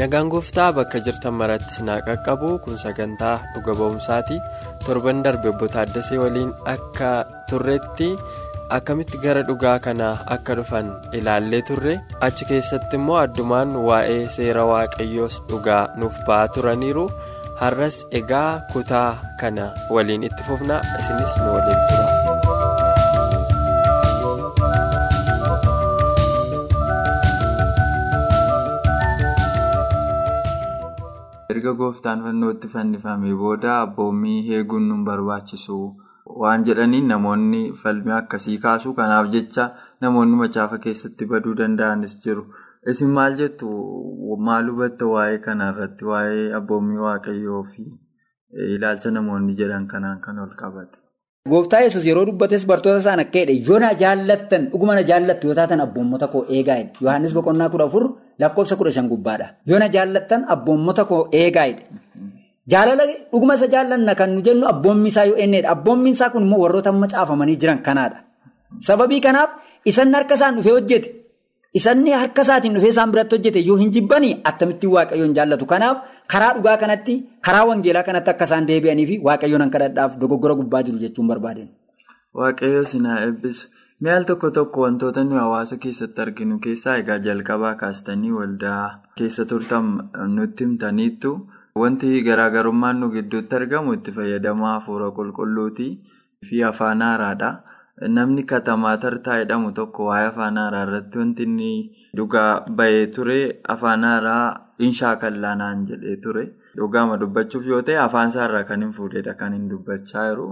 [0.00, 4.36] Nagaan gooftaa bakka jirtan maratti naa qaqqabu kun sagantaa dhuga ba'umsaati
[4.86, 7.10] torban darbe obbo Taaddasee waliin akka
[7.50, 8.08] turretti
[8.76, 10.86] akkamitti gara dhugaa kanaa akka dhufan
[11.18, 11.94] ilaallee turre?
[12.26, 17.06] Achi keessatti immoo addumaan waa'ee seera waaqayyoos dhugaa nuuf ba'aa turaniiru.
[17.60, 20.76] Har'as egaa kutaa kana waliin itti fufna.
[21.00, 22.06] Isinis nu waliin tura.
[31.64, 35.76] Erga gooftaan fannootti fannifamee booda abboommii eeguun nu barbaachisu.
[36.40, 39.64] Waan jedhaniin namoonni falmii akkasii kaasu kanaaf jecha
[40.00, 42.44] namoonni macaafa keessatti baduu danda'anis jiru.
[42.90, 43.68] Isin maal jettu?
[44.48, 47.86] Maal hubatta waa'ee kanarratti waa'ee abboommii waaqayyoo fi
[48.74, 50.98] ilaalcha namoonni jedhan kanaan kan ol qabate.
[51.48, 55.54] Gooftaa yesus yeroo dubbates bartoota isaan akka jedhe yoo na jaallattan dhuguma na jaallattu yoo
[55.58, 58.04] taatan abboommota koo eegaa jedhe Yohaannis boqonnaa kudha afur
[58.40, 59.46] lakkoofsa kudha shan gubbaadha.
[59.68, 61.84] Yoo na jaallattan abboommota koo eegaa jedhe.
[62.72, 65.68] Jaalala dhuguma isa jaallanna kan nu jennu abboommi isaa yoo eenneedha.
[65.76, 68.18] Abboommi isaa kun immoo warroota amma caafamanii jiran kanaadha.
[68.80, 69.50] Sababii kanaaf
[69.84, 71.08] isanni harka isaan dhufee hojjete
[71.78, 75.66] isanni harka isaatiin dhufee isaan biratti hojjete yoo hin jibbanii akkamittiin waaqayyoon jaallatu.
[75.72, 75.96] Kanaaf
[76.34, 77.14] karaa dhugaa kanatti
[77.48, 81.68] karaa wangeelaa kanatti akka isaan deebi'anii fi waaqayyoon akka dadhaaf dogoggora gubbaa jiru jechuun barbaaden.
[82.34, 83.68] Waaqayyo sinaa eebbisu.
[84.04, 89.92] Mi'aal tokko tokko wantoota nuyi hawaasa keessatti arginu keessaa egaa jalqabaa kaastanii waldaa keessa turtan
[90.38, 91.30] nutti himtaniittu
[91.82, 95.92] wanti garaagarummaan nu gidduutti argamu itti fayyadamaa hafuura qulqulluutii
[96.48, 97.50] fi afaan haaraadha.
[98.08, 101.68] Namni katamaa tartaa jedhamu tokko waa'ee afaan haaraa irratti wanti inni
[102.18, 102.50] dhugaa
[102.80, 103.36] bahee ture
[103.74, 104.44] afaan haaraa
[104.82, 106.44] hin shaakallaa naan jedhee ture.
[106.80, 110.48] Dhugaama dubbachuuf yoo ta'e afaan isaarraa kan hin fuudhedha kan hin dubbachaa jiru.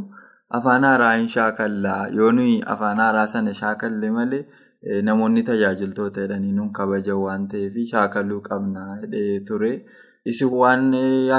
[0.60, 4.42] Afaan haaraa hin shaakallaa yoo nuyi afaan haaraa sana shaakalle malee
[5.10, 9.74] namoonni tajaajiltoota jedhanii nun kabajan waan ta'eef shaakaluu qabna jedhee ture.
[10.30, 10.88] Isin waan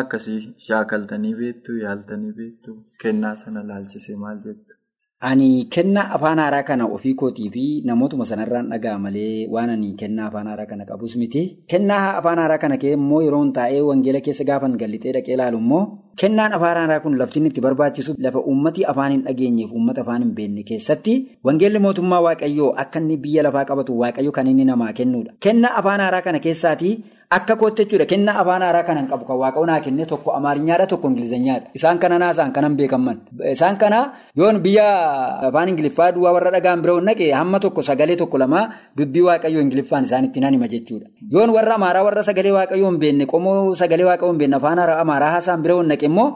[0.03, 4.75] akkasii shaakaltanii beektu yaaltanii beektu kennaa sana laalchisee maal jettu?
[5.29, 10.25] Ani kennaa afaan haaraa kana ofii kootii fi namootuma sanarraan dhagaa malee waan ani kennaa
[10.29, 11.43] afaan haaraa kana qabus miti.
[11.71, 15.83] Kennaa afaan haaraa kana immoo yeroo taa'ee wangeela keessa gaafan gallixee dhaqee ilaalu immoo
[16.21, 20.31] kennaan afaan haaraa kun lafti itti barbaachisu lafa uummati afaan hin dhageenyeef uummata afaan hin
[20.37, 21.13] beekne keessatti
[21.49, 25.31] wangeelli mootummaa waaqayyoo akka inni biyya lafaa qabatu waaqayyo kan inni namaa kennudha.
[25.39, 26.93] Kennaa afaan haaraa kana keessaatii
[27.37, 31.07] akka kootti jechuudha kennaa afaan haaraa kanan qabu kan waaqayyo naa kenne tokko amaariñaadha tokko
[31.09, 31.67] ingilizanyaadha.
[31.79, 33.17] Isaan kana naasaan kanan beekaman.
[33.53, 33.99] Isaan kana
[34.37, 34.85] yoon biyya
[35.49, 38.61] afaan ingiliffaa duwwaa warra dhagaan bira naqe hamma tokko sagalee tokko lama
[38.97, 41.07] dubbii waaqayyoo ingiliffaan isaan itti nan hima jechuudha.
[41.33, 45.31] Yoon warra amaaraa warra sagalee waaqayyoo hin beekne qomoo sagalee waaqayyoo hin beekne afaan amaaraa
[46.03, 46.27] naqe immoo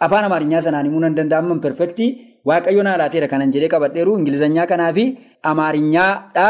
[0.00, 2.10] afaan amaariñaa sanaan himuu nan danda'aman perfektii
[2.46, 5.04] waaqayyo naa laateera kanan jedhee qabadheeru ingilizanyaa kanaa fi
[5.42, 6.48] amaariñaadha.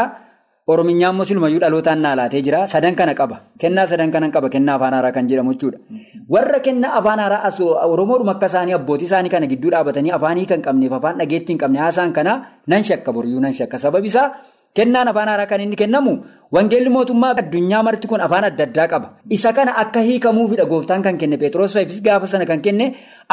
[0.67, 2.67] Orominyaan immoo silumayyuu dhalootaan naa laatee jira.
[2.67, 3.39] Sadan kana qaba.
[3.61, 4.49] Kennaa sadan kanan qaba.
[4.51, 5.79] Kennaa afaan haaraa kan jedhamu jechuudha.
[6.29, 7.51] Warra kennaa afaan haaraa
[7.87, 11.79] Oromoodhuma akka isaanii abbootii isaanii kana gidduu dhaabatanii afaanii kan qabneef afaan dhageettii hin qabne
[11.79, 12.33] haasaan kana
[12.67, 13.79] nan shakka boriyyuu nan shakka.
[13.79, 14.27] Sababi isaa
[14.77, 16.11] kennaan afaan haaraa kan inni kennamu
[16.55, 19.07] wangeelli mootummaa addunyaa marti kun afaan adda addaa qaba.
[19.35, 22.85] Isa kana akka hiikamuufidha gooftaan kan kenne Pheexroos Faayifis gaafa sana kan kenne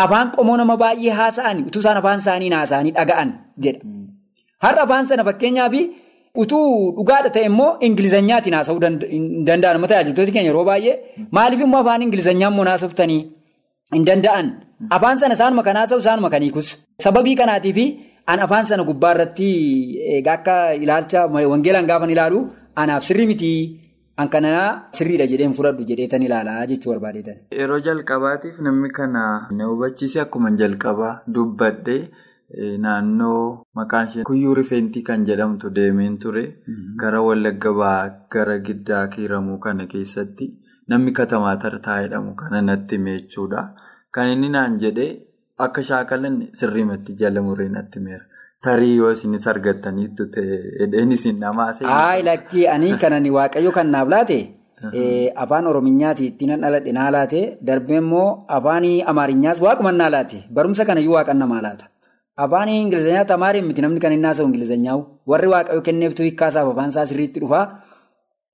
[0.04, 3.28] afaan qomoo nama baay'ee haasa'anii utuu isaan afaan isaanii haasa'anii dhaga'an
[3.64, 3.80] jedha.
[4.64, 5.74] Har'a afaan sana fakkeenyaaf.
[6.42, 8.80] Utuu dhugaadha ta'e immoo ingilizanyaatiin haasa'uu
[9.14, 9.82] hin danda'an.
[9.90, 10.94] Tajaajiltooti keenya yeroo baay'ee
[11.36, 13.20] maaliif immoo afaan ingilizanyaa immoo haasoftaanii
[13.96, 14.46] hin danda'an.
[14.96, 16.68] Afaan sana isaanuma kan haasa'u isaanuma kan hiikus.
[17.04, 17.78] Sababii kanaatiif
[18.32, 19.48] an afaan sana gubbaa irratti
[20.34, 22.40] akka ilaalcha wangeelaan gaafan ilaalu
[22.82, 23.52] anaaf sirrii miti
[24.22, 24.66] an kanaa
[24.98, 27.36] sirriidha jedheen fudhadhu jedheetan ilaalaa jechuu barbaadeetan.
[27.60, 29.24] Yeroo jalqabaatiif namni kana
[29.58, 31.98] na hubachiise akkuma jalqabaa dubbadhe.
[32.84, 36.44] Naannoo maqaan ishee kuyyuu rifeentii kan jedhamtu deemeen ture.
[37.00, 40.46] Gara Wallagga ba'aa gara Giddaa kiiramuu kana keessatti
[40.92, 43.62] namni katamaa tartaa jedhamu kana natti meechuudha.
[44.14, 45.10] Kan inni naan jedhee
[45.58, 48.24] akka shaakalan sirriimatti jala muree natti meera.
[48.62, 51.86] Tarii yoo isinis argattaniittu ta'e isin namaasee.
[51.86, 54.38] Aayi lakkii ani kanan waaqayyo kan naaf laate
[55.36, 61.14] afaan oromiyaati ittiin dhaladhe naa laate darbee immoo afaan amaarinyaas waaquma naa laate barumsa kanayyuu
[61.14, 61.86] waaqan namaa laata.
[62.36, 67.06] Afaan Ingilizanyaa tamaariin miti namni kan inni haasa'u Ingilizanyaa warri waaqayyo kenneeftu hiikkaasaaf afaan isaa
[67.06, 67.66] sirriitti dhufaa.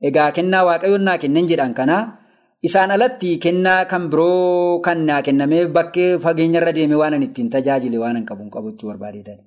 [0.03, 2.20] Egaa kennaa waaqayyoon naa kennan jedhan kanaa
[2.69, 7.99] isaan alatti kennaa kan biroo kan naa kennamee bakkee fageenyarra deemee waan ani ittiin tajaajile
[8.03, 9.39] waan hin qabu qabachuu barbaadeetan.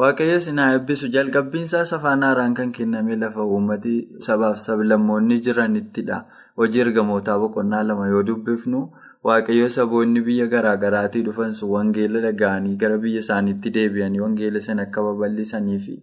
[0.00, 3.94] Waaqayyo sinaa eebbisu jalqabbiinsaas afaan haaraan kan kenname lafa uummati
[4.26, 6.18] sabaaf sablammoonni jiranittidha.
[6.58, 8.80] Hojii ergamootaa boqonnaa lama yoo dubbifnu
[9.28, 14.82] waaqayyo saboonni biyya garaa garaatii dhufan sun wangeela dhaga'anii gara biyya isaaniitti deebi'anii wangeela sana
[14.88, 15.96] akka babal'isanii fi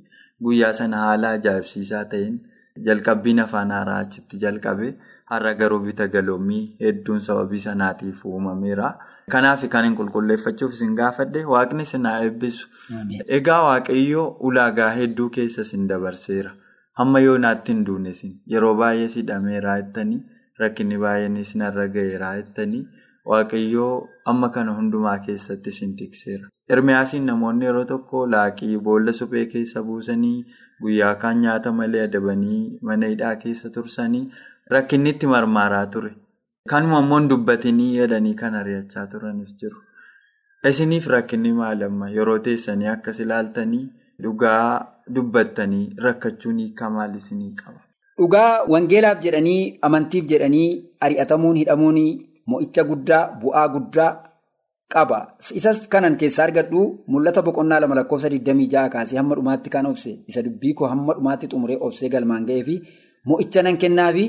[0.48, 2.36] guyyaa sana haala ajaa'ibsiisaa ta'een
[2.88, 4.90] jalqabbiin afaan haaraa achitti jalqabe
[5.34, 8.90] har'a garuu bita galoommii hedduun sababii sanaatiif uumameera.
[9.36, 12.68] Kanaaf kan hin qulqulleeffachuuf isin gaafadhe waaqni sinaa eebbisu.
[13.40, 16.52] Egaa waaqayyoo ulaagaa hedduu keessa isin dabarseera.
[17.00, 20.20] Hamma yoo naatti hin duunesin yeroo baay'ee sidhameeraa jettanii
[20.64, 22.82] rakkinni baay'een isinarra ga'eeraa jettanii
[23.32, 23.94] waaqayyoo
[24.34, 26.50] amma kana hundumaa keessatti isin tikseera.
[26.76, 30.36] Ermiyaasiin namoonni yeroo tokko laaqii boolla suphee keessa buusanii
[30.84, 34.24] guyyaa kaan nyaata malee adabanii mana hidhaa keessa tursanii
[34.69, 36.12] rakkinni itti marmaaraa ture.
[36.69, 39.77] Kanuma immoo dubbatinii jedhanii kan ari'achaa turanis jiru.
[40.69, 43.86] Isiniif rakkinni maal amma yeroo teessanii akkas ilaaltanii
[44.24, 47.80] dhugaa dubbattanii rakkachuun hiika maal isinii qaba?
[48.18, 50.69] Dhugaa wangeelaaf jedhanii amantiif jedhanii
[51.01, 52.00] ari'atamuun hidhamuun
[52.48, 54.12] mo'icha guddaa bu'aa guddaa
[54.94, 55.19] qaba.
[55.60, 60.42] Isas kanan keessaa argadhu mul'ata boqonnaa lama lakkoofsa 26 kaasee hamma dhumaatti kan obse isa
[60.48, 62.75] dubbii koo hamma dhumaatti xumuree obsee galmaan ga'ee fi
[63.25, 64.25] mo'icha nan kennaafi.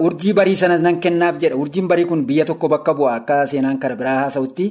[0.00, 1.54] Urjii barii sanas nan kennaaf jedha.
[1.56, 4.66] Urjiin barii kun biyya tokko bakka bu'a akka seenaan kara biraa haasa'utti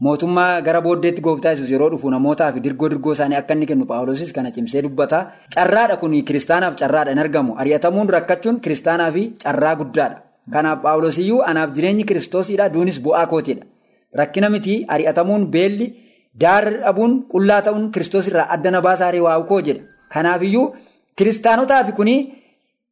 [0.00, 3.86] mootummaa gara booddeetti gooftaa yesus yeroo dhufu namootaa fi dirgoo dirgoo isaanii akka inni kennu
[3.86, 5.32] paawulosis kana cimsee dubbata.
[5.54, 7.56] Carraadha kun kiristaanaaf carraadha hin argamu.
[7.58, 10.22] Ari'atamuun rakkachuun kiristaanaa fi carraa guddaadha.
[10.52, 13.66] Kanaaf paawulosiyyuu anaaf jireenyi kiristoosiidha duunis bu'aa kootiidha.
[14.14, 15.92] Rakkina miti ari'atamuun beelli
[16.40, 19.82] daarri dhabuun qullaa ta'uun kiristoosirraa adda na baasaarii waa'u koo jedha.
[20.14, 20.74] Kanaafiyyuu
[21.16, 22.34] kiristaanotaaf kuni.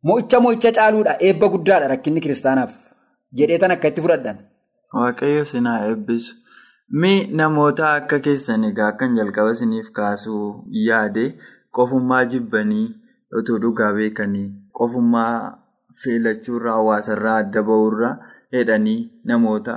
[0.04, 2.72] Mo'icha mo'icha caaluudha eebba guddaadha rakkinni kiristaanaaf
[3.38, 4.36] jedheetan akka itti fudhadhan.
[4.94, 6.34] Waaqayyo sinaa eebbisu.
[7.00, 10.44] Mee namoota akka keessan egaa akkan jalqaba isiniif kaasuu
[10.88, 11.24] yaade
[11.78, 12.86] qofummaa jibbanii
[13.40, 14.46] otoo dhugaa beekanii
[14.80, 15.32] qofummaa
[16.02, 18.12] feelachuurraa hawaasarraa adda ba'uurraa
[18.56, 18.98] jedhanii
[19.32, 19.74] namoota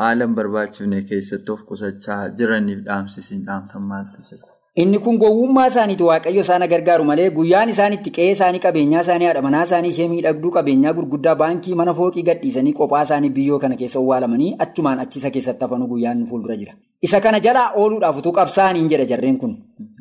[0.00, 4.49] haala hin barbaachifne keessatti of qusachaa jiraniif dhaamsisiin dhaamsan maaltu jira?
[4.76, 9.26] Inni kun gowwummaa isaaniiti waaqayyo isaan gargaaru malee guyyaan isaan itti qe'ee isaanii qabeenyaa isaanii
[9.26, 13.76] haadha manaa isaanii ishee miidhagduu qabeenyaa gurguddaa baankii mana fooqii gadhiisanii qophaa isaanii biyyoo kana
[13.80, 16.74] keessa owwaalamanii achumaan achisa keessatti hafanuu guyyaan fuuldura jira.
[17.02, 19.56] Isa kana jalaa ooluudhaaf utuu qabsaa'aniin jedha jarreen kun.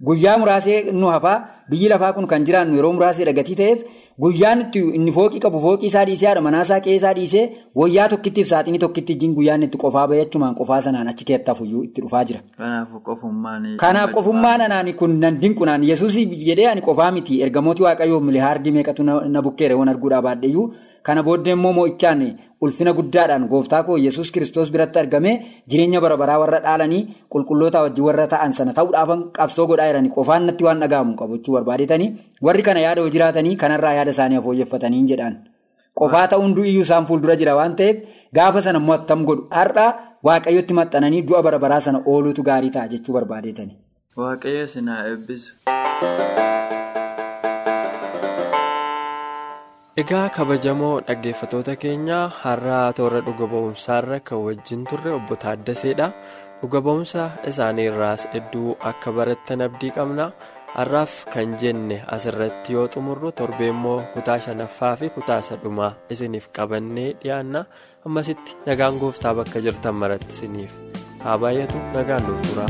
[0.06, 1.38] Guyyaa muraasee nu hafaa
[1.70, 3.80] biyyi lafaa kun kan jiraannu yeroo muraaseedha gatii ta'eef
[4.24, 7.44] guyyaan itti inni fooqii qabu fooqii isaa dhiisee haadha manaa isaa qe'ee isaa dhiisee
[7.82, 12.02] wayyaa tokkittiif saaxinii tokkitti ijjiin guyyaan itti qofaa bayachumaan qofaa sanaan achi keetta fuyyuu itti
[12.02, 12.42] dhufaa jira.
[12.58, 13.68] Kanaaf qofummaan.
[13.86, 16.16] Kanaaf qofummaan anaan kun nan dinqunaan yesuus
[16.50, 20.72] jedhee ani qofaa miti ergamooti waaqayyoo milihaardii meeqatu na bukkeera waan arguudhaa baadheyyuu
[21.04, 22.22] kana booddee immoo mo'ichaan
[22.62, 25.32] ulfina guddaadhaan gooftaa koo yesus kiristoos biratti argame
[25.70, 27.04] jireenya bara baraa warra dhaalanii
[27.34, 32.10] qulqulloota wajjin warra ta'an sana ta'uudhaafan qabsoo godhaa jiranii qofaan natti waan dhaga'amu qabachuu barbaadetanii
[32.48, 35.38] warri kana yaada hoo jiraatanii kanarraa yaada isaanii afooyyeffatanii jedhaan.
[36.00, 37.98] Qofaa ta'uun du'iyyuu isaan fuuldura jira waan ta'eef
[38.40, 39.88] gaafa sana immoo attam godhu har'a
[40.30, 43.74] waaqayyotti maxxananii du'a bara baraa sana ooluutu gaarii ta'a jechuu barbaadetani.
[44.20, 44.68] Waaqayyo
[49.98, 56.08] Egaa kabajamoo dhaggeeffatoota keenya har'a toora dhuga ba'umsaarra kan wajjin turre obbo Taaddaseedha.
[56.62, 60.30] Dhuga ba'umsa isaaniirraas hedduu akka barattan abdii qabna.
[60.76, 67.10] Har'aaf kan jenne asirratti yoo xumurru torbee immoo kutaa shanaffaa fi kutaa sadhumaa isiniif qabannee
[67.24, 67.66] dhiyaanna.
[68.06, 70.78] Ammasitti nagaan gooftaa bakka jirtan maratti isiniif
[71.24, 72.66] haa baay'atu nagaan nuuf tura.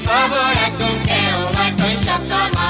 [0.00, 2.66] Booddachuun kee hubachuun shakkama.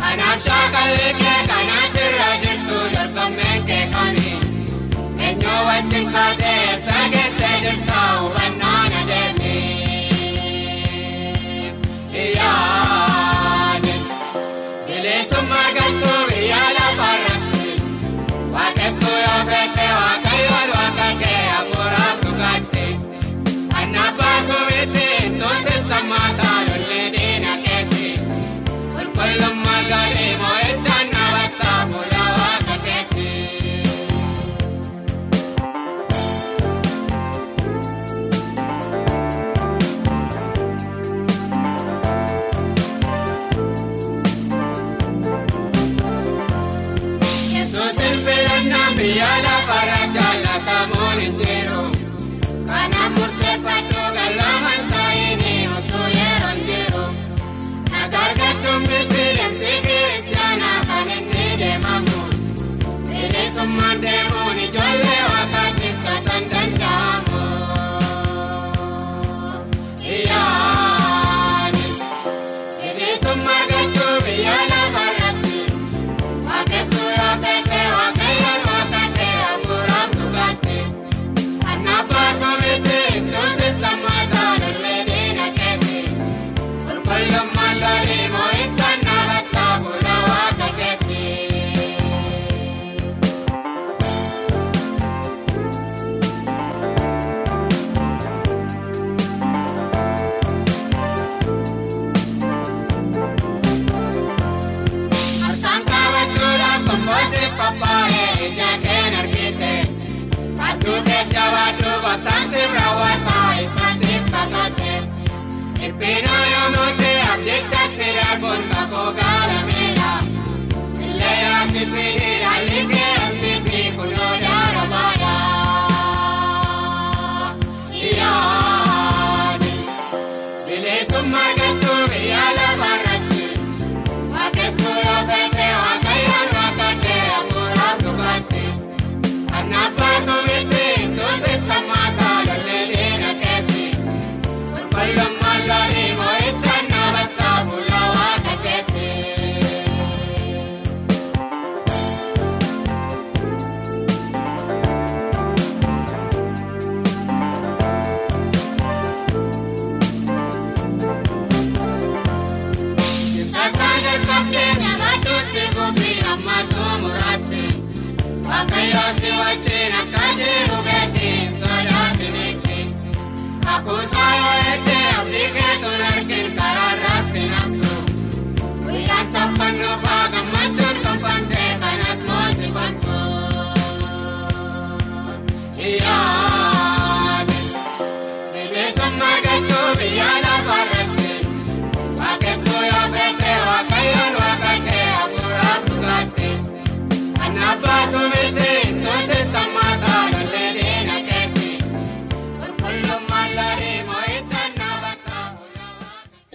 [0.00, 4.30] Kanaaf shaakalli kee kana jirra jirtu dorgommeen kee kami.
[5.26, 6.77] Eenyu wajjin kaatee
[49.68, 49.97] biyya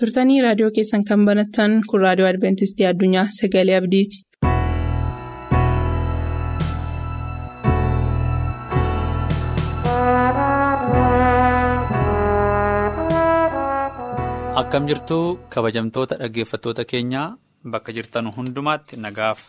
[0.02, 4.24] Turtanii raadiyoo keessan kan banattan kun raadiyoo Adibeentistii Addunyaa Sagalee Abdiiti.
[14.62, 17.28] Akkam jirtuu kabajamtoota dhaggeeffattoota keenyaa
[17.76, 19.42] bakka jirtan hundumaatti nagaaf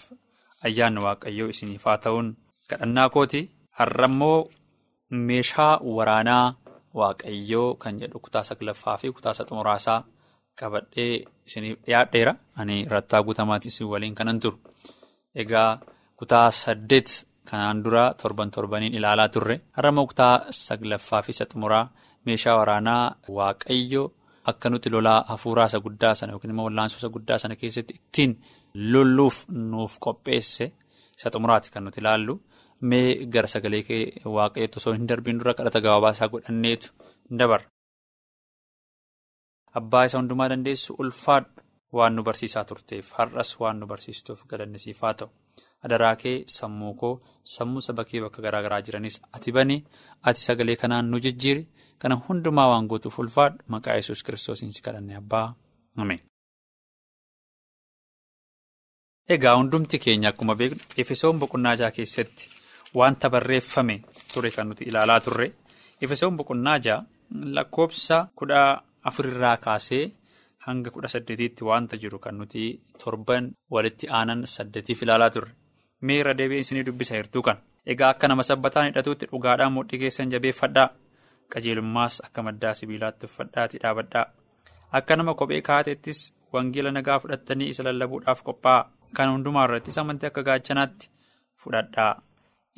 [0.66, 2.28] ayyaanni waaqayyoo isiniif haa ta'uun
[2.70, 3.40] kadhannaa kooti.
[3.78, 4.38] Har'ammoo
[5.28, 6.46] meeshaa waraanaa
[6.98, 10.04] waaqayyoo kan jedhu kutaa saglaffaa fi kutaa xumuraasaa
[10.60, 11.12] qabadhee
[11.46, 12.32] isiniif dhiyaadheera.
[12.60, 14.58] Ani rattaa guutamaatti isin waliin kanan turu.
[15.42, 15.70] Egaa
[16.18, 17.08] kutaa saddeet
[17.50, 19.56] kanaan dura torban torbaniin ilaalaa turre.
[19.76, 21.86] Har'ammoo kutaa saglaffaa fi xumuraa
[22.26, 24.12] meeshaa waraanaa waaqayyoo.
[24.50, 28.32] Akka nuti lolaa hafuuraa isa guddaa sana yookiin immoo wallaansoo isa guddaa sana keessatti ittiin
[28.74, 30.64] lolluuf nuuf qopheesse
[31.16, 32.34] isa xumuraati kan nuti ilaallu
[32.90, 33.82] mee gara sagalee
[34.36, 36.88] waaqayyootti osoo hin darbiin dura kadhata gabaabaa isaa godhanneetu
[37.38, 37.66] dabarra.
[39.78, 41.62] Abbaa isa hundumaa dandeessu ulfaadhu
[41.96, 45.30] waan nu barsiisaa turteef har'as waan nu barsiistuuf galanni haa ta'u
[45.84, 47.14] adaraa kee sammuu koo
[47.54, 49.76] sammuu saba kee bakka garaa garaa jiranis ati bani
[50.28, 51.68] ati sagalee kanaan nu jijjiiri.
[51.98, 55.48] Kana hundumaa waan guutuuf ulfaadhu maqaa yesus kiristoosiin si kadhanne abbaa.
[59.28, 62.48] Egaa hundumti keenya akkuma beeknu Efesoon boqonnaa jaha keessatti
[62.98, 63.96] wanta barreeffame
[64.32, 65.46] ture kan nuti ilaalaa turre
[66.02, 67.04] Efesoon boqonnaa jaha
[67.56, 68.60] lakkoofsa kudha
[69.10, 70.04] afurirraa kaasee
[70.66, 72.64] hanga kudha saddeetiitti waanta jiru kan nuti
[73.04, 75.52] torban walitti aanan saddeetiif ilaalaa turre.
[76.04, 77.58] Mee irra deebi'ee isinii dubbisa heertuu kan.
[77.86, 80.88] Egaa akka nama sabbataan hidhatuutti dhugaadhaan mudhii keessan jabeeffadhaa.
[81.52, 84.26] Qajeelummaas akka maddaa sibiilaatti uffadhaatii dhaabadhaa.
[84.92, 86.20] Akka nama kophee kaateettis
[86.52, 88.88] wangeela nagaa fudhattanii isa lallabuudhaaf qophaa'a.
[89.16, 91.10] Kan hundumaa irrattis amantii akka gaachanaatti
[91.62, 92.12] fudhadhaa.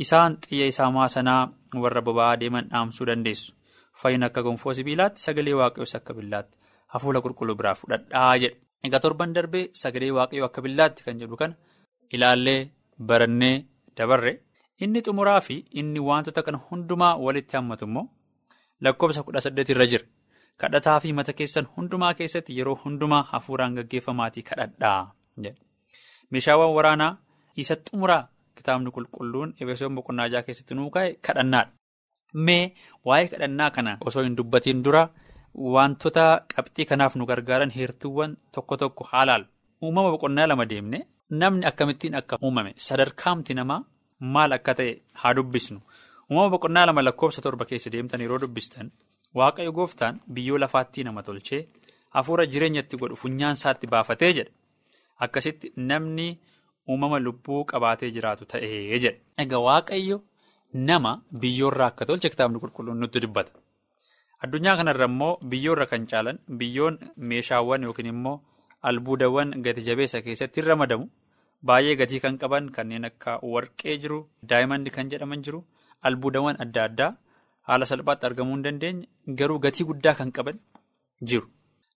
[0.04, 1.42] Isaan xiyya isaa sanaa
[1.82, 3.52] warra boba'aa deeman dhaamsuu dandeessu.
[4.00, 6.56] Fayyina akka gonfoo sibiilaatti sagalee waaqayyoos akka billaatti
[6.94, 8.56] hafuura qulqulluu biraa fudhadhaa jedha.
[8.84, 11.54] Egaa torban darbee sagalee waaqayyoo akka billaatti kan jedhu kana
[12.14, 12.60] ilaallee
[13.08, 13.56] barannee
[13.96, 14.32] dabarre
[14.84, 18.06] inni xumuraa fi inni wantoota kana hundumaa walitti hammatu immoo
[18.84, 20.04] lakkoofsa kudha saddeet irra jira.
[20.60, 25.00] Kadhataa fi mata keessan hundumaa keessatti yeroo hundumaa hafuuraan gaggeeffamaatii kadhadhaa
[25.44, 25.60] jedha.
[26.30, 27.16] Meeshaawwan waraanaa
[27.62, 31.70] isa xumuraa kitaabni qulqulluun Efesoon boqonnaa jaha keessatti nuu kaa'e kadhannaadha.
[32.46, 32.64] Mee
[33.06, 35.02] waa'ee kadhannaa kana osoo hin dubbatiin dura
[35.74, 39.44] wantoota qabxii kanaaf nu gargaaran heertuuwwan tokko tokko haalaal.
[39.82, 43.80] Uumama boqonnaa lama deemne namni akkamittiin akka uumame sadarkaamti namaa
[44.20, 45.80] maal akka ta'e haa dubbisnu.
[46.30, 48.90] Uumama boqonnaa lama lakkoofsa torba keessa deemtan yeroo dubbistan
[49.34, 51.68] waaqayyo gooftaan biyyoo lafaattii nama tolchee
[52.10, 54.52] hafuura jireenyatti godhu funyaan isaatti baafatee jedha.
[55.24, 56.28] Akkasitti namni
[56.88, 59.18] uumama lubbuu qabaatee jiraatu ta'ee jedha.
[59.42, 60.18] Egaa waaqayyo
[60.88, 63.52] nama biyyoorraa akka tolche kitaabni qulqulluun nutti dubbata.
[64.44, 68.36] Addunyaa kanarra immoo biyyoorra kan caalan biyyoon meeshaawwan yookiin immoo
[68.82, 71.06] albuudawwan gati jabeessa keessatti hin ramadamu.
[71.66, 75.64] Baay'ee gatii kan qaban kanneen akka warqee jiru, daayimandi kan jedhaman jiru,
[76.02, 77.12] albuudawwan adda addaa
[77.68, 80.58] haala salphaatti argamuu hin dandeenye garuu gatii guddaa kan qaban
[81.22, 81.48] jiru.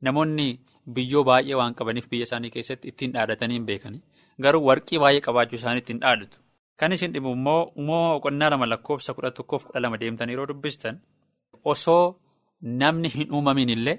[0.03, 0.49] Namoonni
[0.95, 4.01] biyyoo baay'ee waan qabaniif biyya isaanii keessatti ittiin dhaadatanii hin beekani.
[4.43, 6.39] Garuu warqii baay'ee qabaachuu isaanii ittiin dhaadatu.
[6.77, 11.01] Kan isin dhibu immoo uumama boqonnaa lama lakkoofsa kudha tokkoof kudha lama deemtan yeroo dubbistan
[11.73, 12.05] osoo
[12.83, 13.99] namni hin uumamin illee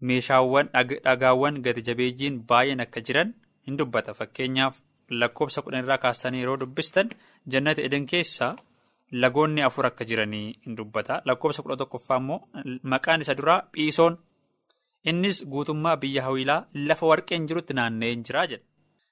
[0.00, 0.68] meeshaawwan
[1.04, 3.34] dhagaawwan gati jabeeyyiin baay'een akka jiran
[3.66, 4.14] hin dubbata.
[4.14, 4.78] Fakkeenyaaf
[5.10, 7.10] lakkoofsa kudhan irraa kaastanii yeroo dubbistan
[7.54, 8.54] jannata eden keessaa
[9.12, 11.22] lagoonni afur akka jiranii hin dubbata.
[11.24, 12.40] Lakkoofsa kudha tokkoffaa immoo
[12.82, 14.18] maqaan isa duraa Phiisoon.
[15.10, 18.64] Innis guutummaa biyya hawilaa lafa warqeen jirutti naanna'ee jira jedha.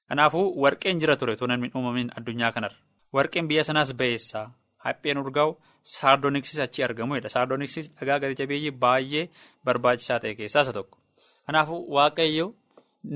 [0.08, 2.76] Kanaafuu warqeen jira ture toon hin uumamin addunyaa kanarra.
[3.16, 4.46] Warqeen biyya sanaas ba'eessaa
[4.86, 5.52] hapheen urgaa'u
[5.94, 7.28] saardoniksis achi argamu jedha.
[7.36, 9.24] Saardoniksis dhagaa gati jabeeyyii baay'ee
[9.64, 10.98] barbaachisaa ta'e keessaa isa tokko.
[11.46, 12.46] Kanaafuu waaqayyo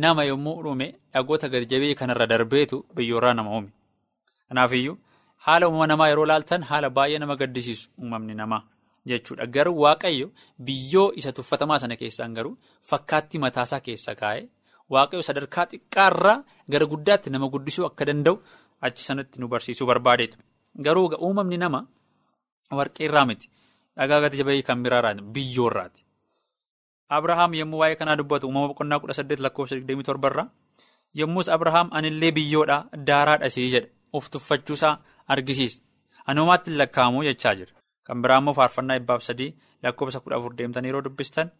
[0.04, 3.70] nama yommuu uume dhagoota gati jabeeyyii kanarra darbeetu biyyoorraa nama uume.
[4.48, 4.96] Kanaafiyyuu
[5.46, 8.62] haala uumama namaa yeroo laaltan haala baay'ee nama gaddisiisu uumamni namaa.
[9.12, 9.46] Jechuudha.
[9.46, 10.30] Garuu waaqayyo
[10.66, 12.54] biyyoo isa tuffatamaa sana keessaan garuu
[12.90, 14.42] fakkaattii mataasaa keessa kaa'e
[14.94, 16.36] waaqayyo sadarkaa xiqqaarraa
[16.72, 18.36] gara guddaatti nama guddisuu akka danda'u
[18.86, 20.38] achi sanatti nu barsiisuu barbaadeetu
[20.84, 21.80] garuu uumamni nama
[22.78, 23.48] warqeerraa miti.
[23.96, 26.00] Dhagaa gati jabeeyyii kan biraarraati biyyoorraati.
[27.16, 30.46] Abrahaam yommuu waa'ee kanaa dubbatu uumama boqonnaa kudha saddeet lakkoofsa digdamii torbarraa
[31.20, 34.92] yommus Abrahaam anillee biyyoodhaa daaraadha sii jedha of tuffachuusaa
[35.34, 35.80] argisiisa
[36.26, 37.72] anumaatti lakkaa'amu jechaa jira.
[38.08, 39.50] Kan biraa immoo faarfannaa ibbaaf sadii
[39.82, 41.50] lakkoofsa kudha afur deemtan yeroo dubbistan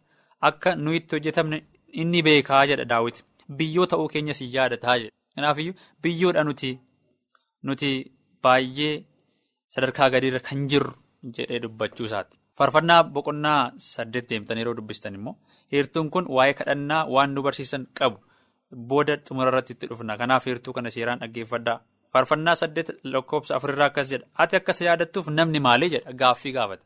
[0.49, 1.57] akka nuyi itti hojjetamne
[2.03, 3.23] inni beekaa jedha daawwiti.
[3.57, 5.13] Biyyoo ta'uu keenyas hin yaadataa jedha.
[5.35, 6.71] Kanaafiyyuu biyyoodha nuti
[7.63, 7.91] nuti
[8.43, 8.95] baay'ee
[9.75, 10.93] sadarkaa gadiirra kan jirru
[11.37, 12.37] jedhee dubbachuu isaati.
[12.57, 15.35] Faarfannaa boqonnaa saddeet deemtan yeroo dubbistan immoo
[15.71, 18.17] heertuun kun waa'ee kadhannaa waan nu barsiisan qabu
[18.89, 20.17] booda xumurarratti itti dhufna.
[20.17, 21.79] Kanaaf heertuu kana seeraan dhaggeeffadhaa.
[22.13, 24.25] Faarfannaa saddeet lakkoofsa afurirraa akkas jedha.
[24.43, 26.83] Ati akkas yaadattuuf namni maalii jedha gaaffii gaafata.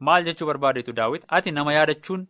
[0.00, 1.26] Maal jechuu barbaadeetu daawwiti?
[1.28, 2.26] Ati nama yaadachuun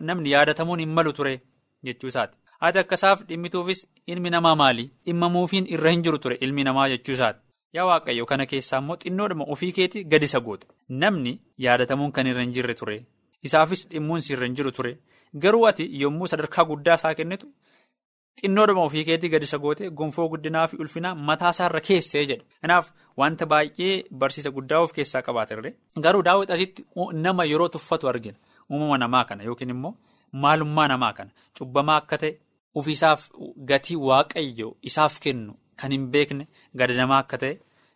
[0.00, 1.40] namni yaadatamuun hin malu ture
[1.84, 2.36] jechuu isaati.
[2.60, 4.90] Ati akkasaaf dhimmituufis ilmi namaa maali?
[5.06, 7.40] Dhimmamuufiin irra hin jiru ture ilmi namaa jechuu isaati.
[7.72, 10.66] Yaa Waaqayyo kana keessaa immoo xinnoodhuma ofii keetii gadi isa goote.
[10.88, 12.98] Namni yaadatamuun kan irra hin jirre ture.
[13.42, 14.98] Isaafis dhimmuun irra hin jiru ture.
[15.34, 17.46] Garuu ati yommuu sadarkaa guddaa isaa kennitu.
[18.40, 22.44] Xinnoodhuma ofii keetii gadi isa goote gonfoo guddinaa fi ulfinaa mataa isaarra keessee jedha.
[22.62, 28.38] Kanaaf wanta baay'ee barsiisa guddaa of keessaa qabaatirre garuu daawwiti asitti nama yeroo tuffatu argina.
[28.70, 29.94] Uumama namaa kana yookiin immoo
[30.32, 32.32] maalummaa namaa kana cubbamaa akka ta'e
[32.74, 33.28] ofiisaaf
[33.70, 37.54] gatii waaqayyo isaaf kennu kan hin beekne gadadamaa akka ta'e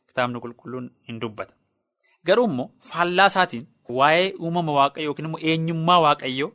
[0.09, 1.55] kitaabni qulqulluun hin dubbata.
[2.27, 3.65] Garuu immoo faallaa isaatiin
[3.99, 6.49] waa'ee uumama waaqayyo yookiin immoo eenyummaa waaqayyo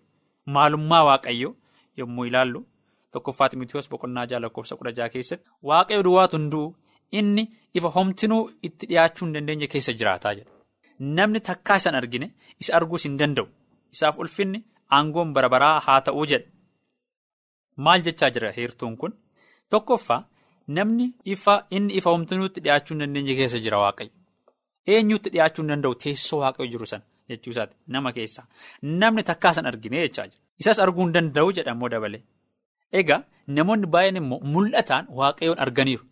[0.45, 1.49] maalummaa waaqayyo
[1.97, 2.59] yommuu ilaallu.
[3.15, 6.67] Tokkoffaa Ximitiyoos boqonnaa jaha lakkoofsa kudha jaha keessatti waaqayyo duwwaatu hunduu
[7.19, 7.43] inni
[7.79, 10.51] ifa homtinuu itti dhiyaachuu hin dandeenye keessa jiraataa jedha.
[11.17, 13.47] Namni takkaa isaan argine isa arguus hin danda'u.
[13.95, 14.63] Isaaf ulfinni
[14.97, 16.47] aangoon bara baraa haa ta'uu jedha.
[17.85, 19.13] Maal jechaa jira heertuun kun?
[19.69, 20.21] Tokkoffaa
[20.77, 24.11] namni ifa inni ifa homtinuu itti dhiyaachuu hin dandeenye keessa jira waaqayyo.
[24.87, 28.45] Eenyuutti dhiyaachuu hin danda'u teessoo waaqayyo jiru sana jechuusaati nama keessaa
[29.01, 32.21] namni takkaasan argine jechaa jira isas arguu hin danda'u jedhamoo dabalee
[32.99, 33.21] egaa
[33.57, 36.03] namoonni baay'een immoo mul'ataan waaqayyoon arganiiru.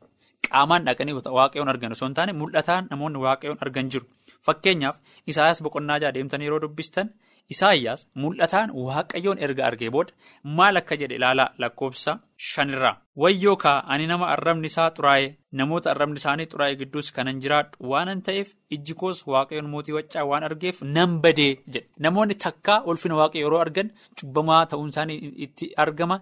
[0.50, 4.06] Qaamaan dhaqanii waaqayyoon argan osoo hin taane mul'ataan namoonni waaqayyoon argan jiru.
[4.46, 7.10] Fakkeenyaaf isaayaas boqonnaa jaa deemtanii yeroo dubbistan
[7.54, 10.14] isaayyaas mul'ataan waaqayyoon erga argee booda
[10.58, 12.14] maal akka jedhe ilaalaa lakkoofsa
[12.50, 15.30] shanirraa wayyoo kaa ani nama arrabni isaa xuraa'ee
[15.62, 17.78] namoota arrabni isaanii xuraa'ee gidduus kanan jiraadhu.
[17.92, 21.88] Waanan ta'eef ijji koos waaqayyoon mootii waccaa waan argeef nan badee jedhe.
[22.06, 26.22] Namoonni takkaa ulfina waaqayyo yeroo argan cubbamaa ta'uun isaanii itti argama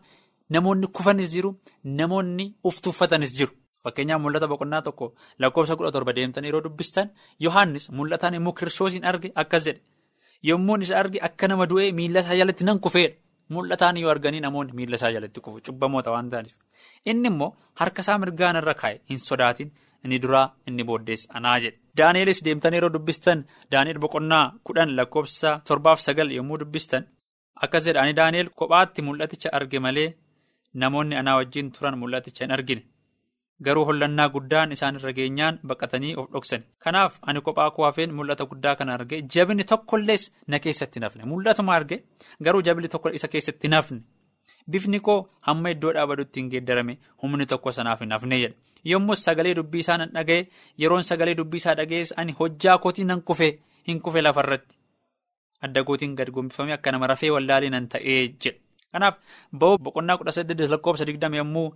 [0.50, 1.52] namoonni kufanis jiru
[1.84, 3.54] namoonni uftuuffatanis jiru.
[3.84, 7.10] Fakkeenyaaf mul'ata boqonnaa tokko lakkoofsa kudha torba deemtanii yeroo dubbistan
[7.46, 9.82] Yohaannis mul'ataan immoo kiristoosiin arge akkas jedhe.
[10.44, 13.16] Yommuun isa arge akka nama du'ee miila isaa jalatti nan kufeedha.
[13.50, 16.56] Mul'ataan yoo arganii namoonni miila isaa jalatti kufu cubbamoota waan ta'aniif.
[17.06, 19.72] Inni immoo harka isaa mirgaan irra kaa'e hin sodaatin
[20.04, 21.78] inni duraa inni booddees anaa jedhe.
[21.98, 27.08] Daaneelis deemtanii yeroo dubbistan Daaneel boqonnaa kudhan lakkoofsa torbaaf sagal yommuu dubbistan
[27.64, 30.10] akkas jedha ani Daaneel kophaatti mul'aticha arge malee
[30.84, 32.84] namoonni anaa wajjin turan mul'aticha hin argine.
[33.66, 36.64] Garuu hollannaa guddaan isaan irra geenyaan baqatanii of dhoksani.
[36.84, 41.24] Kanaaf ani kophaa koo hafeen mul'ata guddaa kana arge jabni tokkollees na keessatti nafne.
[41.26, 42.04] Mul'atuma arge
[42.44, 44.02] garuu jabni tokko isa keessatti nafne.
[44.72, 48.56] Bifni koo hamma iddoo dhaabadutti hin geeddarame humni tokko sanaaf hin hafne jedha.
[48.92, 50.48] Yommus sagalee dubbii isaa nan dhaga'e
[50.84, 53.50] yeroon sagalee dubbii isaa dhaga'es ani hojjaa kootii nan kufe
[53.88, 54.76] hin kufe lafarratti.
[55.62, 58.60] Adda kootiin gad gombifame akka nama rafee wallaalii nan ta'ee jedha.
[58.94, 59.16] Kanaaf
[59.62, 61.68] ba'uu boqonnaa kudha saddeet lakkoofsa digdama yommuu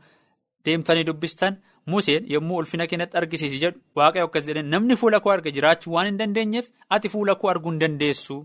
[0.65, 1.57] deemtanii dubbistan
[1.91, 6.07] Museen yommuu ulfina keenyatti argisiisi jedhu waaqayyo akkas jedheen namni fuula koo arge jiraachuu waan
[6.09, 8.37] hin dandeenyeef ati fuula koo arguu hin dandeessu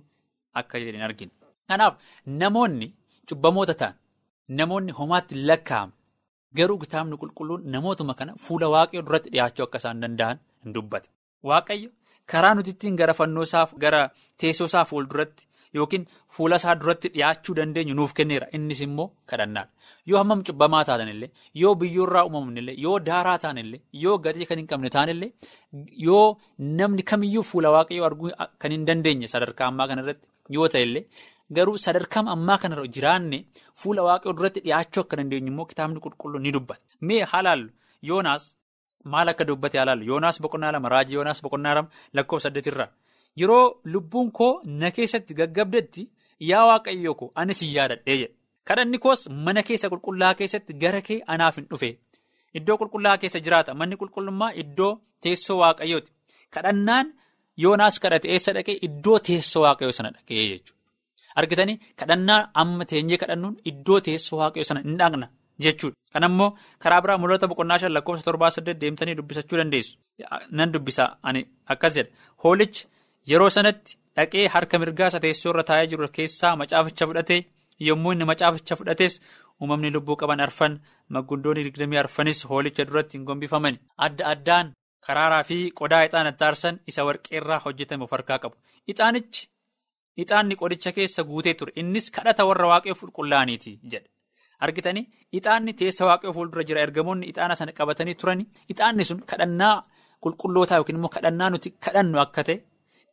[0.61, 1.33] akka jedheen argina.
[1.69, 1.95] Kanaaf
[2.41, 2.89] namoonni
[3.29, 3.95] cubbamoota ta'an
[4.61, 5.93] namoonni homaatti lakkaa'amu
[6.57, 11.09] garuu kitaabni qulqulluun namootuma kana fuula waaqayyo duratti dhiyaachuu akka isaan danda'an hin dubbate.
[11.51, 11.91] Waaqayyo
[12.33, 14.01] karaa nuti ittiin gara fannoosaaf gara
[14.39, 15.47] teessoosaa fuulduratti
[15.79, 16.05] yookiin
[16.37, 19.71] fuula isaa duratti dhiyaachuu dandeenyu nuuf kenneera innis immoo kadhannaadha.
[20.11, 21.31] Yoo hammam cubbamaa taatanillee
[21.63, 25.31] yoo biyyoorraa uumamnillee yoo daaraa taanillee yoo gatii kan hin qabne taanillee
[26.07, 26.27] yoo
[26.81, 28.31] namni kamiyyuu fuula waaqayyoo arguu
[28.65, 30.27] kan hin dandeenye sadarkaa ammaa kanarratti
[30.59, 31.05] yoo ta'ellee
[31.59, 33.39] garuu sadarkaa ammaa kanarra jiraanne
[33.83, 36.81] fuula waaqayyoo duratti dhiyaachuu akka dandeenyu immoo kitaabni qulqulluun ni dubbata.
[37.01, 37.71] Mee haalaallu
[38.11, 38.45] Yoonaas
[39.13, 42.89] maal akka dubbate haalaallu Yoonaas boqonnaa lama raajii Yoonaas boqonnaa lama lakkoofsa saddeetirraa
[43.41, 46.03] yeroo lubbuun koo na keessatti gaggabdetti
[46.51, 48.35] yaa waaqayyoo koo ani si yaadadhee jedhe.
[48.69, 51.91] kadhanni koos mana keessa qulqullaa keessatti gara kee anaaf hin dhufe
[52.59, 53.75] iddoo qulqullaa keessa jiraata.
[53.81, 56.11] Manni qulqullummaa iddoo teessoo waaqayyooti
[56.55, 57.07] kadhannaan
[57.63, 58.79] yoonaas kadhate eessa dhaqee?
[58.87, 60.73] Iddoo teessoo waaqayyoo sana dhaqee jechuudha.
[61.41, 65.27] Argitanii kadhannaa amma teenyee kadhannuun iddoo teessoo waaqayyoo sana hin dhaqna
[65.65, 65.97] jechuudha.
[66.13, 66.51] Kanammoo
[66.83, 69.99] karaa biraa mul'ata boqonnaa shan lakkoofsa torbaa saddeet deemtanii dubbisachuu dandeessu.
[70.57, 71.41] Nan dubbisaa ani
[71.73, 72.11] akkas jedha.
[72.45, 72.87] Hoolichi
[73.31, 77.41] yeroo sanatti dhaqee harka mirgaasa teessoo irra taa'ee jiru keessaa macaaficha fudhatee.
[77.89, 79.15] yommuu inni macaaficha fudhates
[79.61, 80.75] uumamni lubbuu qaban arfan
[81.15, 84.67] maggundoonni digdamii arfanis hoolicha duratti hin gombifaman adda addaan
[85.07, 88.57] karaaraa fi qodaa ixaan itti aarsan isa warqeerraa hojjetame of harkaa qabu.
[88.91, 89.43] Ixaanichi
[90.23, 91.73] ixaanni qodicha keessa guutee ture.
[91.81, 94.09] Innis kadhata warra waaqayyoo qulqullaa'aniiti jedha
[94.65, 95.05] argitanii
[95.39, 96.81] ixaanni teessa waaqayyoo fuuldura jira.
[96.87, 98.45] Ergamoonni ixaana sana qabatanii turani.
[98.73, 99.75] Ixaanni sun kadhannaa
[100.25, 102.57] qulqullootaa yookiin immoo kadhannaa nuti kadhannu akka ta'e.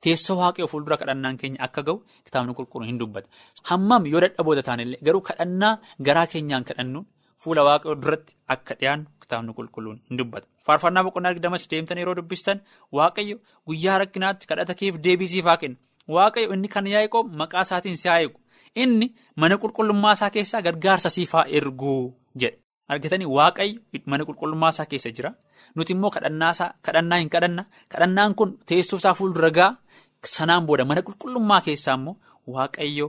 [0.03, 3.27] Teessoo waaqayyoo fuuldura kadhannaan keenya akka ga'u kitaabni qulqulluun hin dubbata.
[3.69, 5.73] Hammam yoo dadhaboota taanillee garuu kadhannaa
[6.07, 7.05] garaa keenyaan kadhannuun
[7.43, 10.47] fuula waaqayyoo duratti akka dhiyaannu kitaabni qulqulluun hin dubbata.
[10.65, 12.59] Faarfannaa boqonnaa digdamas deemtanii yeroo dubbistan
[12.97, 13.37] waaqayyo
[13.67, 15.77] guyyaa rakkinaatti kadhata keef deebisiif haa kennu.
[16.15, 18.39] Waaqayyo inni kan yaa'u maqaa isaatiin si haa eegu.
[18.75, 21.95] Inni mana qulqullummaa isaa keessaa gargaarsa siif haa ergu
[22.35, 22.57] jedha.
[22.91, 25.31] Argitanii waaqayyo mana qulqullummaa isaa keessa jira.
[25.75, 27.63] Nuti immoo kadhannaa hin kadhanna.
[27.91, 29.69] Kadhannaan kun teessoo isaa fuuldura ga'a.
[30.23, 32.15] Sanaan booda mana qulqullummaa keessaa immoo
[32.47, 33.07] waaqayyo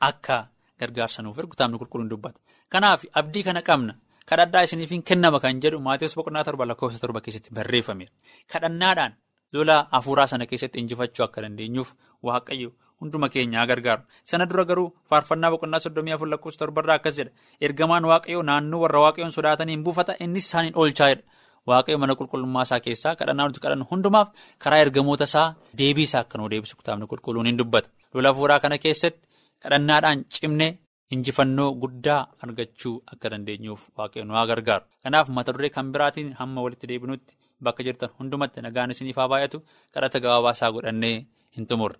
[0.00, 0.38] akka
[0.80, 2.38] gargaarsa nuuf ergu kitaabni qulqulluun dubbata.
[2.68, 3.94] Kanaaf abdii kana qabna.
[4.26, 8.10] Kadhadhaa isiniif hin kennama kan jedhu Maatiyus boqonnaa torba lakkoofsa torba keessatti barreeffameera.
[8.52, 9.12] Kadhannaadhaan
[9.52, 14.02] lola hafuuraa sana keessatti injifachuu akka dandeenyuuf waaqayyo hunduma keenyaa gargaaru.
[14.24, 17.30] Sana dura garuu faarfannaa boqonnaa soddomii afur lakkoofsa torbarraa akkas jedha.
[17.60, 21.22] Ergamaan waaqayyoo naannoo warra waaqayyoon sodaataniin buufata innis isaaniin oolchaa jedha.
[21.70, 24.28] Waaqayyo mana qulqullummaa isaa keessaa kadhannaa nuti kadhannu hundumaaf
[24.62, 25.48] karaa ergamoota isaa
[25.78, 27.88] deebii isaa akka nu deebisu kitaabni qulqulluun hin dubbata.
[28.14, 29.22] Lola hafuuraa kana keessatti
[29.62, 30.70] kadhannaadhaan cimnee
[31.14, 34.84] injifannoo guddaa argachuu akka dandeenyuuf waaqayyo nu haa gargaaru.
[35.02, 37.32] Kanaaf mata duree kan biraatiin hamma walitti deebinutti
[37.64, 39.58] bakka jirtan hundumatti nagaan isiniif haa baay'atu
[39.94, 41.16] kadhata gabaabaa isaa godhannee
[41.56, 41.98] hin xumurre.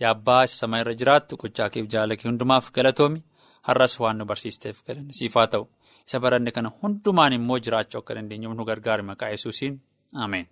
[0.00, 3.20] Yaa abbaa isa samaa irra jiraattu gochaa keef jaalakee hundumaaf galatoomi
[3.68, 5.64] har'as waan nu barsiisteef galanni siif haa ta'u.
[6.08, 9.80] Isa baranne kana hundumaan immoo jiraachuu akka dandeenyuuf nu gargaari maqaa yesuusiin.
[10.24, 10.46] Ameen.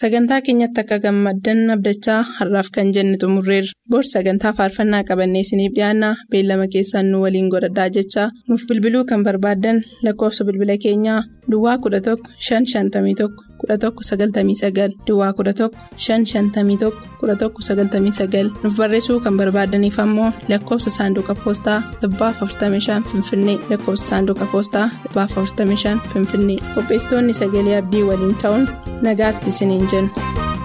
[0.00, 3.72] Sagantaa keenyatti akka gammaddan abdachaa har'aaf kan jenne xumurreerra.
[3.90, 9.24] Bor sagantaa faarfannaa qabannee isiniif dhiyaanna beellama keessaan nu waliin godhadhaa jechaa nuuf bilbiluu kan
[9.26, 11.22] barbaaddan lakkoofsa bilbila keenyaa.
[11.50, 12.16] Duwwaa 11
[12.50, 13.28] 551
[13.68, 15.68] 1199 Duwwaa 11
[16.06, 24.86] 551 1199 nuuf barreessuu kan barbaadaniif ammoo lakkoofsa saanduqa poostaa 45 Finfinnee lakkoofsa saanduqa poostaa
[25.14, 28.68] 45 Finfinnee qopheessitoonni sagalee abdii waliin ta'uun
[29.02, 30.57] nagaatti isiniin jenna.